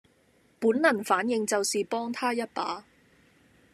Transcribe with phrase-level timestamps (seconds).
[0.59, 2.83] 本能反應就是幫她一把